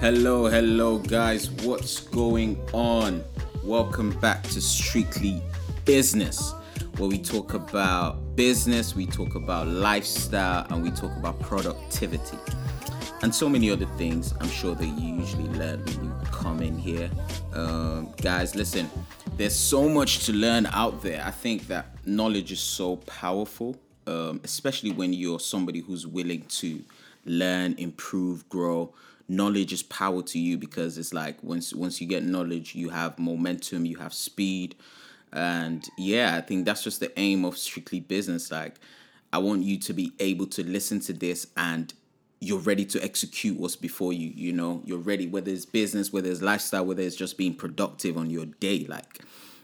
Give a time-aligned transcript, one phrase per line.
[0.00, 1.50] Hello, hello, guys.
[1.50, 3.24] What's going on?
[3.64, 5.42] Welcome back to Strictly
[5.84, 6.54] Business,
[6.98, 12.38] where we talk about business, we talk about lifestyle, and we talk about productivity.
[13.22, 16.78] And so many other things I'm sure that you usually learn when you come in
[16.78, 17.10] here.
[17.52, 18.88] Um, guys, listen,
[19.36, 21.24] there's so much to learn out there.
[21.26, 23.76] I think that knowledge is so powerful,
[24.06, 26.84] um, especially when you're somebody who's willing to
[27.28, 28.92] learn, improve, grow.
[29.28, 33.18] Knowledge is power to you because it's like once once you get knowledge you have
[33.18, 34.74] momentum you have speed.
[35.32, 38.50] And yeah i think that's just the aim of strictly business.
[38.50, 38.76] Like
[39.32, 41.92] i want you to be able to listen to this and
[42.40, 44.80] you're ready to execute what's before you you know?
[44.84, 48.46] You're ready whether it's business whether it's lifestyle whether it's just being productive on your
[48.46, 49.20] day like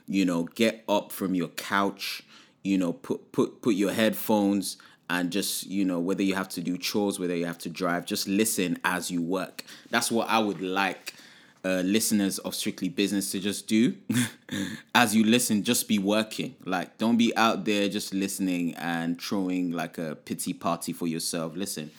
[0.06, 2.22] you know get up from your couch
[2.62, 4.76] you know put put put your headphones
[5.10, 8.06] and just you know whether you have to do chores whether you have to drive
[8.06, 9.64] just listen as you work.
[9.90, 11.14] That's what i would like
[11.64, 13.96] uh, listeners of strictly business to just do.
[14.94, 16.54] As you listen just be working.
[16.64, 21.56] Like don't be out there just listening and throwing like a pity party for yourself.
[21.56, 21.90] Listen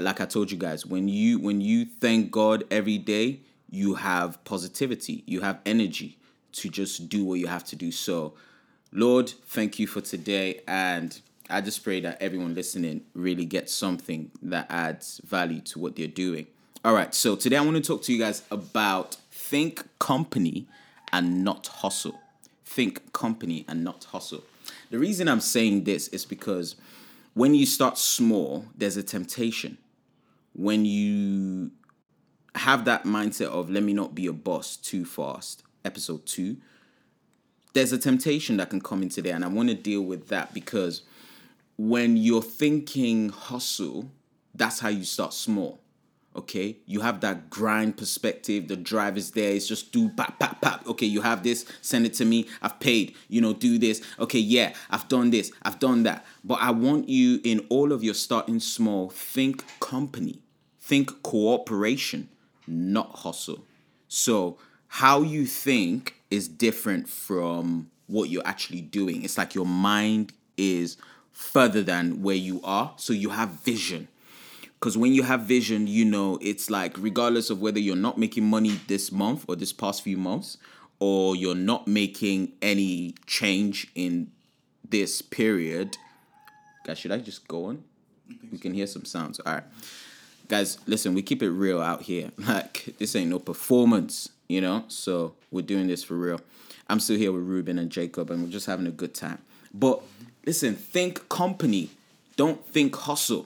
[0.00, 4.42] like i told you guys when you when you thank god every day you have
[4.44, 5.22] positivity.
[5.26, 6.16] You have energy
[6.52, 7.92] to just do what you have to do.
[7.92, 8.34] So
[8.90, 14.30] lord thank you for today and I just pray that everyone listening really gets something
[14.42, 16.46] that adds value to what they're doing.
[16.84, 20.66] All right, so today I want to talk to you guys about think company
[21.12, 22.20] and not hustle.
[22.64, 24.44] Think company and not hustle.
[24.90, 26.76] The reason I'm saying this is because
[27.34, 29.78] when you start small, there's a temptation.
[30.54, 31.70] When you
[32.54, 36.58] have that mindset of let me not be a boss too fast, episode two,
[37.72, 39.34] there's a temptation that can come into there.
[39.34, 41.02] And I want to deal with that because
[41.78, 44.10] when you're thinking hustle,
[44.54, 45.80] that's how you start small.
[46.36, 48.68] Okay, you have that grind perspective.
[48.68, 49.54] The drive is there.
[49.54, 50.86] It's just do pap pap pap.
[50.86, 51.64] Okay, you have this.
[51.80, 52.46] Send it to me.
[52.62, 53.16] I've paid.
[53.28, 54.02] You know, do this.
[54.20, 55.50] Okay, yeah, I've done this.
[55.62, 56.24] I've done that.
[56.44, 59.08] But I want you in all of your starting small.
[59.08, 60.42] Think company.
[60.80, 62.28] Think cooperation,
[62.66, 63.64] not hustle.
[64.06, 69.22] So how you think is different from what you're actually doing.
[69.22, 70.98] It's like your mind is
[71.32, 72.92] further than where you are.
[72.96, 74.08] So you have vision.
[74.78, 78.44] Because when you have vision, you know, it's like regardless of whether you're not making
[78.44, 80.56] money this month or this past few months,
[81.00, 84.30] or you're not making any change in
[84.88, 85.96] this period.
[86.84, 87.84] Guys, should I just go on?
[88.50, 89.40] We can hear some sounds.
[89.40, 89.64] All right.
[90.48, 92.30] Guys, listen, we keep it real out here.
[92.38, 94.84] Like, this ain't no performance, you know?
[94.88, 96.40] So we're doing this for real.
[96.88, 99.38] I'm still here with Ruben and Jacob, and we're just having a good time.
[99.74, 100.02] But
[100.48, 101.90] Listen, think company.
[102.36, 103.44] Don't think hustle.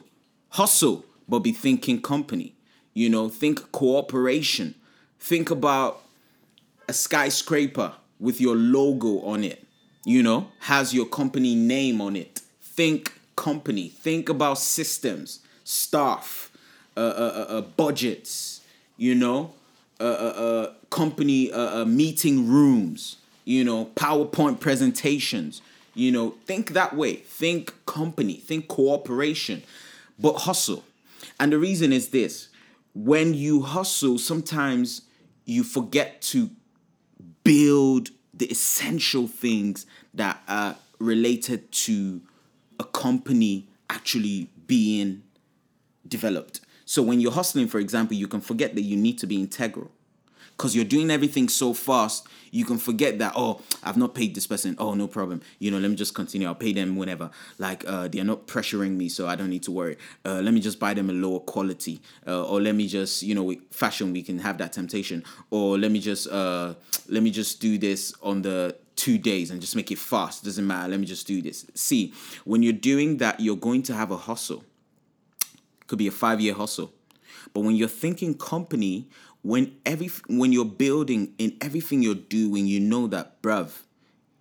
[0.50, 2.54] Hustle, but be thinking company.
[2.94, 4.76] You know, think cooperation.
[5.18, 6.00] Think about
[6.88, 9.66] a skyscraper with your logo on it.
[10.04, 12.40] You know, has your company name on it.
[12.62, 13.88] Think company.
[13.88, 16.52] Think about systems, staff,
[16.96, 18.60] uh, uh, uh, uh budgets.
[18.96, 19.54] You know,
[19.98, 21.50] uh, uh, company
[21.84, 23.16] meeting rooms.
[23.44, 25.62] You know, PowerPoint presentations.
[25.94, 27.16] You know, think that way.
[27.16, 29.62] Think company, think cooperation,
[30.18, 30.84] but hustle.
[31.38, 32.48] And the reason is this
[32.94, 35.02] when you hustle, sometimes
[35.44, 36.50] you forget to
[37.44, 42.20] build the essential things that are related to
[42.78, 45.22] a company actually being
[46.06, 46.60] developed.
[46.84, 49.90] So when you're hustling, for example, you can forget that you need to be integral
[50.56, 54.46] because you're doing everything so fast, you can forget that, oh, I've not paid this
[54.46, 54.76] person.
[54.78, 55.40] Oh, no problem.
[55.58, 56.46] You know, let me just continue.
[56.46, 57.30] I'll pay them whenever.
[57.58, 59.96] Like, uh, they're not pressuring me, so I don't need to worry.
[60.24, 62.02] Uh, let me just buy them a lower quality.
[62.26, 65.24] Uh, or let me just, you know, fashion, we can have that temptation.
[65.50, 66.74] Or let me just, uh,
[67.08, 70.44] let me just do this on the two days and just make it fast.
[70.44, 70.90] Doesn't matter.
[70.90, 71.64] Let me just do this.
[71.74, 72.12] See,
[72.44, 74.62] when you're doing that, you're going to have a hustle.
[75.86, 76.92] Could be a five year hustle.
[77.54, 79.08] But when you're thinking company,
[79.42, 83.82] when every when you're building in everything you're doing, you know that bruv,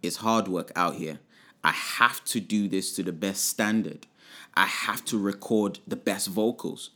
[0.01, 1.19] it's hard work out here.
[1.63, 4.07] I have to do this to the best standard.
[4.56, 6.92] I have to record the best vocals.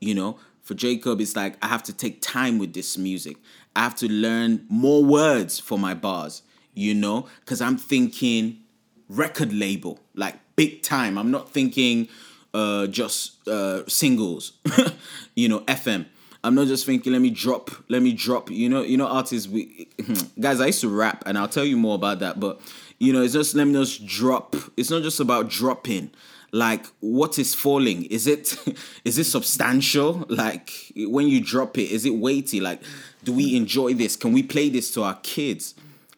[0.00, 3.36] You know, for Jacob, it's like I have to take time with this music.
[3.76, 6.42] I have to learn more words for my bars,
[6.74, 8.60] you know, because I'm thinking
[9.08, 11.18] record label, like big time.
[11.18, 12.08] I'm not thinking
[12.54, 14.52] uh, just uh, singles,
[15.34, 16.06] you know, FM.
[16.42, 18.50] I'm not just thinking, let me drop, let me drop.
[18.50, 19.48] You know, you know, artists.
[19.48, 19.88] We
[20.40, 22.40] guys, I used to rap, and I'll tell you more about that.
[22.40, 22.60] But
[22.98, 24.56] you know, it's just let me just drop.
[24.76, 26.10] It's not just about dropping.
[26.52, 28.56] like what is falling is it
[29.04, 32.82] is it substantial like when you drop it is it weighty like
[33.22, 35.74] do we enjoy this can we play this to our kids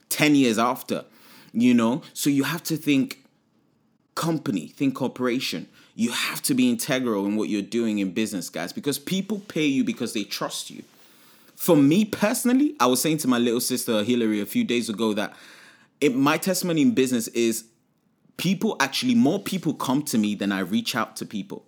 [0.08, 1.04] 10 years after
[1.52, 3.21] you know so you have to think
[4.14, 8.72] company think corporation you have to be integral in what you're doing in business guys
[8.72, 10.82] because people pay you because they trust you
[11.56, 15.12] for me personally i was saying to my little sister hillary a few days ago
[15.14, 15.34] that
[16.02, 17.64] it, my testimony in business is
[18.36, 21.64] people actually more people come to me than I reach out to people.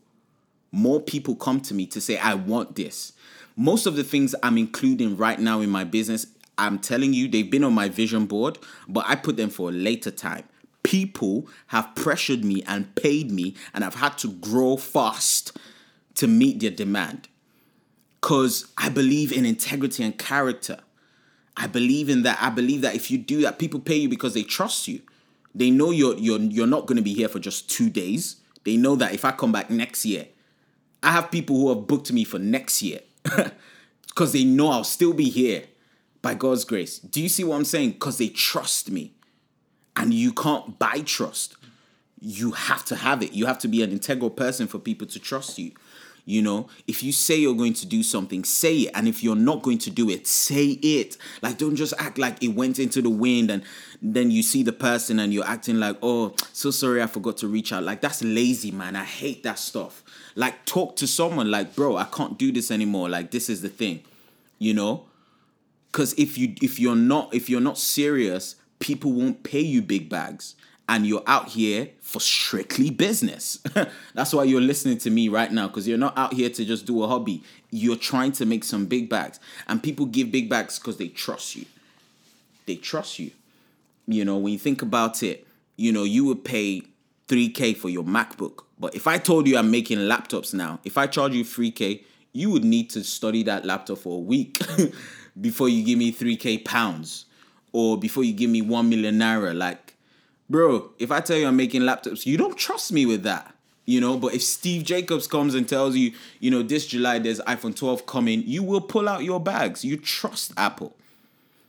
[0.72, 3.12] More people come to me to say I want this.
[3.56, 6.26] Most of the things I'm including right now in my business,
[6.58, 8.58] I'm telling you they've been on my vision board,
[8.88, 10.44] but I put them for a later time.
[10.94, 15.58] People have pressured me and paid me and I've had to grow fast
[16.14, 17.26] to meet their demand.
[18.20, 20.78] Cuz I believe in integrity and character.
[21.56, 22.38] I believe in that.
[22.40, 25.00] I believe that if you do that, people pay you because they trust you.
[25.52, 28.36] They know you're you're you're not going to be here for just 2 days.
[28.62, 30.28] They know that if I come back next year,
[31.02, 33.00] I have people who have booked me for next year
[34.06, 35.64] because they know I'll still be here
[36.22, 37.00] by God's grace.
[37.00, 37.90] Do you see what I'm saying?
[37.98, 39.14] Because they trust me.
[39.96, 41.56] And you can't buy trust.
[42.20, 43.32] You have to have it.
[43.32, 45.72] You have to be an integral person for people to trust you.
[46.26, 48.92] You know, if you say you're going to do something, say it.
[48.94, 51.18] And if you're not going to do it, say it.
[51.42, 53.62] Like, don't just act like it went into the wind and
[54.00, 57.48] then you see the person and you're acting like, oh, so sorry, I forgot to
[57.48, 57.82] reach out.
[57.82, 58.96] Like, that's lazy, man.
[58.96, 60.02] I hate that stuff.
[60.34, 63.10] Like, talk to someone like, bro, I can't do this anymore.
[63.10, 64.02] Like, this is the thing,
[64.58, 65.04] you know?
[65.92, 70.10] Because if you if you're not if you're not serious, people won't pay you big
[70.10, 70.56] bags
[70.90, 73.62] and you're out here for strictly business.
[74.14, 76.84] That's why you're listening to me right now because you're not out here to just
[76.84, 77.42] do a hobby.
[77.70, 79.40] You're trying to make some big bags.
[79.68, 81.64] And people give big bags because they trust you.
[82.66, 83.30] They trust you.
[84.06, 85.46] You know, when you think about it,
[85.76, 86.82] you know, you would pay
[87.28, 88.64] 3K for your MacBook.
[88.78, 92.04] But if I told you I'm making laptops now, if I charge you 3K,
[92.34, 94.58] you would need to study that laptop for a week
[95.40, 97.24] before you give me 3K pounds
[97.74, 99.54] or before you give me 1 million naira.
[99.54, 99.94] Like,
[100.48, 103.52] bro, if I tell you I'm making laptops, you don't trust me with that.
[103.84, 107.40] You know, but if Steve Jacobs comes and tells you, you know, this July there's
[107.40, 109.84] iPhone 12 coming, you will pull out your bags.
[109.84, 110.96] You trust Apple.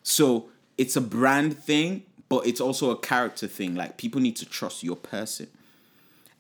[0.04, 0.46] So
[0.78, 3.74] it's a brand thing, but it's also a character thing.
[3.74, 5.48] Like people need to trust your person.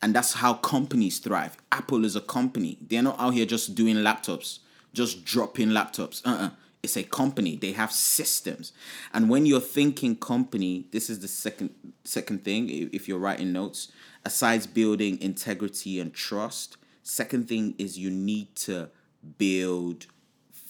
[0.01, 1.57] And that's how companies thrive.
[1.71, 2.77] Apple is a company.
[2.88, 4.59] They're not out here just doing laptops,
[4.94, 6.21] just dropping laptops.
[6.23, 6.51] Uh-uh
[6.85, 7.57] it's a company.
[7.57, 8.71] They have systems.
[9.13, 11.71] And when you're thinking company this is the second
[12.05, 13.91] second thing if you're writing notes.
[14.27, 16.77] Asides building integrity and trust.
[17.03, 18.89] Second thing is you need to
[19.37, 20.07] build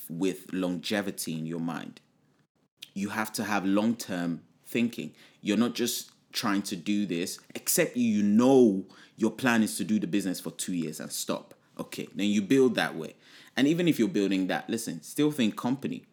[0.10, 2.02] with longevity in your mind.
[2.94, 5.14] You have to have long-term thinking.
[5.42, 8.86] You're not just trying to do this except you know
[9.16, 12.42] your plan is to do the business for 2 years and stop okay then you
[12.42, 13.16] build that way
[13.56, 16.04] and even if you're building that, listen, still think company.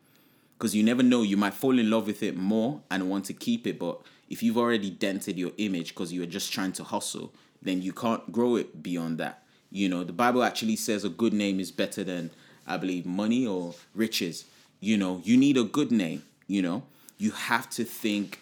[0.56, 3.32] Because you never know, you might fall in love with it more and want to
[3.32, 3.79] keep it.
[3.79, 4.00] But
[4.31, 8.31] if you've already dented your image because you're just trying to hustle, then you can't
[8.31, 9.43] grow it beyond that.
[9.70, 12.31] You know, the Bible actually says a good name is better than,
[12.67, 14.44] I believe, money or riches.
[14.81, 16.85] You know, you need a good name, you know.
[17.19, 18.41] You have to think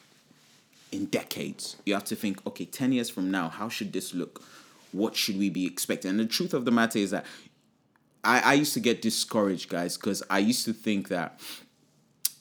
[0.92, 1.76] in decades.
[1.86, 4.42] You have to think, okay, 10 years from now, how should this look?
[4.92, 6.10] What should we be expecting?
[6.10, 7.24] And the truth of the matter is that
[8.22, 11.40] I, I used to get discouraged, guys, because I used to think that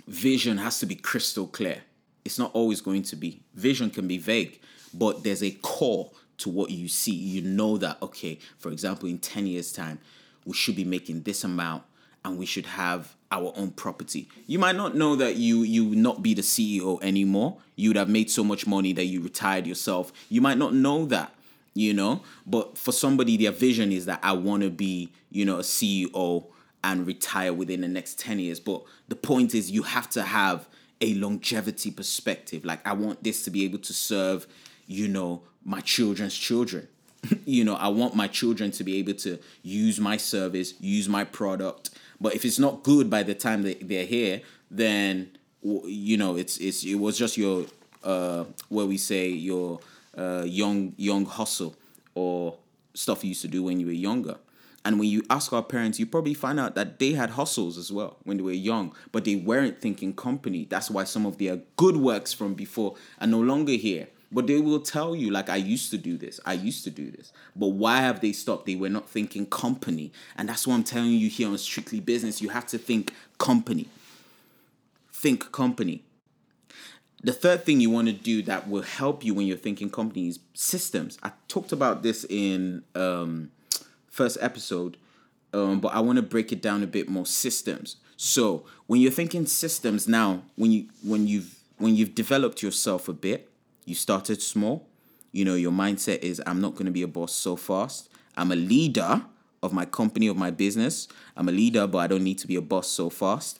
[0.07, 1.81] vision has to be crystal clear.
[2.25, 3.41] It's not always going to be.
[3.53, 4.59] Vision can be vague,
[4.93, 7.13] but there's a core to what you see.
[7.13, 9.99] You know that, okay, for example, in 10 years' time,
[10.45, 11.83] we should be making this amount
[12.25, 14.27] and we should have our own property.
[14.47, 17.57] You might not know that you you would not be the CEO anymore.
[17.75, 20.11] You would have made so much money that you retired yourself.
[20.29, 21.33] You might not know that
[21.79, 22.21] you know?
[22.45, 26.45] But for somebody their vision is that i want to be you know a ceo
[26.83, 28.59] and retire within the next 10 years.
[28.59, 30.67] But the point is you have to have
[31.01, 32.65] a longevity perspective.
[32.65, 34.47] Like i want this to be able to serve
[34.87, 36.87] you know my children's children.
[37.45, 41.23] You know i want my children to be able to use my service use my
[41.23, 41.91] product.
[42.21, 45.31] But if it's not good by the time they, they're here then
[45.61, 47.65] you know it's it's it was just your
[48.03, 49.79] uh where we say your
[50.17, 51.75] uh, young young hustle
[52.15, 52.57] or
[52.93, 54.37] stuff you used to do when you were younger.
[54.85, 57.91] And when you ask our parents, you probably find out that they had hustles as
[57.91, 60.65] well when they were young, but they weren't thinking company.
[60.69, 64.07] That's why some of their good works from before are no longer here.
[64.31, 67.09] But they will tell you, like, I used to do this, I used to do
[67.09, 67.33] this.
[67.55, 68.67] But why have they stopped?
[68.67, 70.11] They were not thinking company.
[70.37, 72.41] And that's what I'm telling you here on Strictly Business.
[72.41, 73.87] You have to think company.
[75.11, 76.03] Think company.
[77.21, 80.39] The third thing you want to do that will help you when you're thinking companies
[80.53, 81.17] systems.
[81.21, 83.51] I talked about this in um,
[84.07, 84.97] first episode,
[85.53, 87.25] um, but I want to break it down a bit more.
[87.25, 87.97] Systems.
[88.15, 93.13] So when you're thinking systems now, when you when you've when you've developed yourself a
[93.13, 93.49] bit,
[93.85, 94.85] you started small.
[95.31, 98.09] You know your mindset is I'm not going to be a boss so fast.
[98.37, 99.23] I'm a leader
[99.61, 101.07] of my company of my business.
[101.35, 103.59] I'm a leader, but I don't need to be a boss so fast.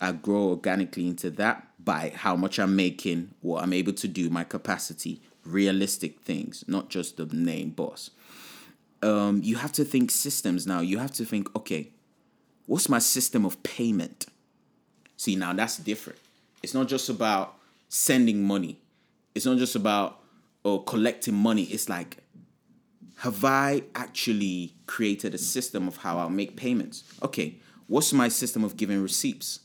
[0.00, 4.30] I grow organically into that by how much I'm making, what I'm able to do,
[4.30, 8.10] my capacity, realistic things, not just the name boss.
[9.02, 10.80] Um, you have to think systems now.
[10.80, 11.90] You have to think, okay,
[12.66, 14.26] what's my system of payment?
[15.16, 16.18] See, now that's different.
[16.62, 17.56] It's not just about
[17.88, 18.78] sending money.
[19.34, 20.20] It's not just about
[20.64, 21.64] or collecting money.
[21.64, 22.18] It's like,
[23.18, 27.04] have I actually created a system of how I'll make payments?
[27.22, 29.60] Okay, what's my system of giving receipts?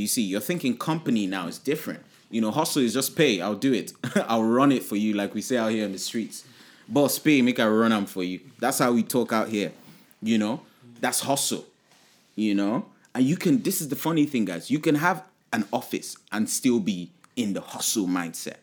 [0.00, 0.22] Do you see?
[0.22, 2.00] You're thinking company now is different.
[2.30, 3.42] You know, hustle is just pay.
[3.42, 3.92] I'll do it.
[4.28, 6.42] I'll run it for you, like we say out here in the streets.
[6.88, 8.40] Boss, pay, make I run them for you.
[8.58, 9.72] That's how we talk out here.
[10.22, 10.62] You know,
[11.02, 11.66] that's hustle.
[12.34, 13.60] You know, and you can.
[13.60, 14.70] This is the funny thing, guys.
[14.70, 18.56] You can have an office and still be in the hustle mindset.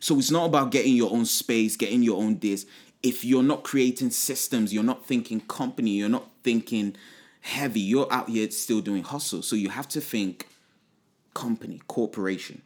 [0.00, 2.66] So it's not about getting your own space, getting your own this.
[3.00, 6.96] If you're not creating systems, you're not thinking company, you're not thinking
[7.48, 7.80] heavy.
[7.80, 9.42] You're out here still doing hustle.
[9.42, 10.46] So you have to think
[11.34, 12.62] company, corporation.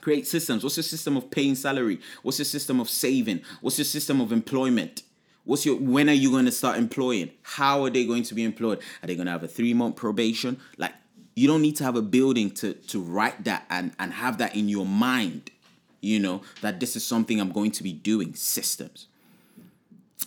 [0.00, 0.62] Create systems.
[0.62, 1.98] What's your system of paying salary?
[2.22, 3.40] What's your system of saving?
[3.62, 5.02] What's your system of employment?
[5.44, 7.30] What's your when are you going to start employing?
[7.42, 8.80] How are they going to be employed?
[9.02, 10.60] Are they going to have a three month probation?
[10.76, 10.92] Like
[11.34, 14.54] you don't need to have a building to to write that and and have that
[14.54, 15.50] in your mind.
[16.00, 18.34] You know that this is something I'm going to be doing.
[18.34, 19.06] Systems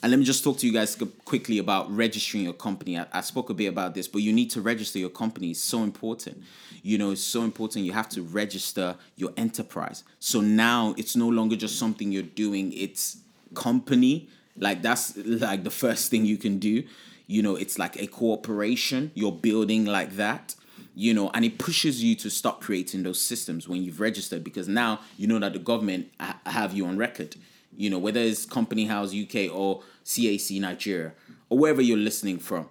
[0.04, 3.00] and let me just talk to you guys quickly about registering your company.
[3.00, 5.52] I, I, spoke a bit about this, but you need to register your company.
[5.52, 6.44] It's so important.
[6.84, 7.84] You know, it's so important.
[7.84, 10.04] You have to register your enterprise.
[10.20, 13.18] So now it's no longer just something you're doing, it's
[13.56, 14.30] company.
[14.56, 16.84] Like that's like the first thing you can do.
[17.26, 20.54] You know, it's like a corporation you're building like that.
[20.96, 24.68] You know, and it pushes you to start creating those systems when you've registered because
[24.68, 26.12] now you know that the government
[26.46, 27.36] have you on record
[27.78, 31.14] you know, whether it's Company House UK or CAC Nigeria
[31.50, 32.68] or wherever you're listening from,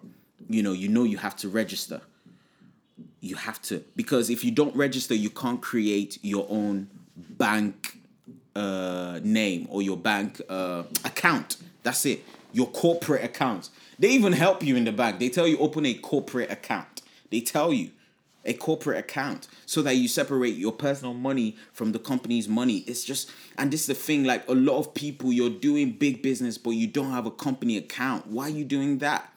[0.48, 2.00] you know, you know you have to register.
[3.20, 7.98] You have to because if you don't register, you can't create your own bank
[8.54, 11.56] uh, name or your bank uh, account.
[11.82, 12.24] That's it.
[12.52, 13.70] Your corporate account.
[13.98, 15.18] They even help you in the bank.
[15.18, 17.02] They tell you open a corporate account.
[17.30, 17.90] They tell you
[18.46, 22.78] a corporate account so that you separate your personal money from the company's money.
[22.86, 26.22] It's just, and this is the thing like a lot of people, you're doing big
[26.22, 28.26] business, but you don't have a company account.
[28.26, 29.32] Why are you doing that?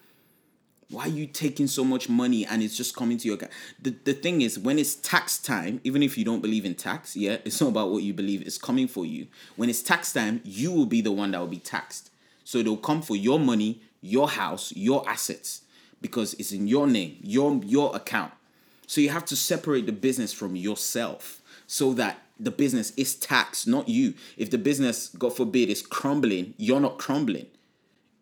[0.91, 3.51] Why are you taking so much money and it's just coming to your account?
[3.79, 7.15] The, the thing is, when it's tax time, even if you don't believe in tax,
[7.15, 9.27] yeah, it's not about what you believe, it's coming for you.
[9.55, 12.09] When it's tax time, you will be the one that will be taxed.
[12.43, 15.61] So they'll come for your money, your house, your assets,
[16.01, 18.33] because it's in your name, your your account.
[18.89, 23.67] So you have to separate the business from yourself so that the business is taxed,
[23.67, 24.15] not you.
[24.35, 27.45] If the business, God forbid, is crumbling, you're not crumbling.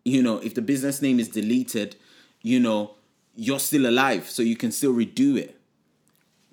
[0.04, 1.96] You know, if the business name is deleted,
[2.42, 2.96] you know,
[3.34, 5.58] you're still alive, so you can still redo it.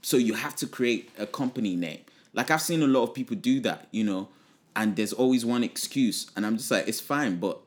[0.01, 1.99] So you have to create a company name.
[2.33, 4.29] Like I've seen a lot of people do that, you know,
[4.77, 7.59] and there's always one excuse, and I'm just like, it's fine, but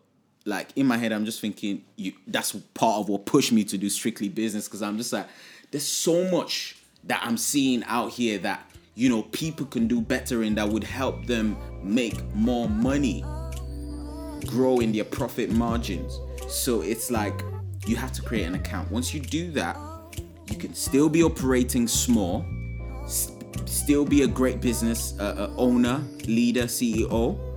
[0.47, 3.76] like in my head, I'm just thinking, you that's part of what pushed me to
[3.76, 5.26] do strictly business because I'm just like,
[5.71, 10.43] there's so much that I'm seeing out here that you know people can do better
[10.43, 13.25] in that would help them make more money,
[14.47, 16.19] grow in their profit margins.
[16.49, 17.43] So it's like
[17.87, 18.91] you have to create an account.
[18.91, 19.77] Once you do that,
[20.51, 22.45] you can still be operating small,
[23.67, 27.48] still be a great business uh, uh, owner, leader, CEO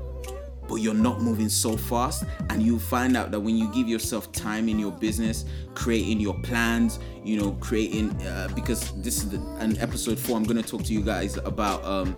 [0.71, 2.23] but you're not moving so fast.
[2.49, 5.43] And you find out that when you give yourself time in your business,
[5.75, 10.45] creating your plans, you know, creating, uh, because this is the, an episode four, I'm
[10.45, 12.15] going to talk to you guys about um,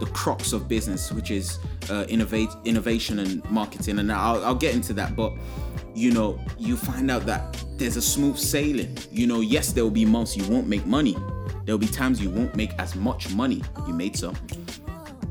[0.00, 1.58] the crux of business, which is
[1.90, 3.98] uh, innovate, innovation and marketing.
[3.98, 5.14] And I'll, I'll get into that.
[5.14, 5.34] But,
[5.94, 8.96] you know, you find out that there's a smooth sailing.
[9.12, 11.18] You know, yes, there will be months you won't make money.
[11.66, 13.62] There'll be times you won't make as much money.
[13.86, 14.36] You made some.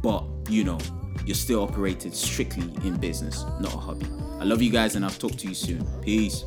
[0.04, 0.78] But, you know,
[1.26, 4.08] you're still operating strictly in business, not a hobby.
[4.40, 5.86] I love you guys and I'll talk to you soon.
[6.02, 6.46] Peace.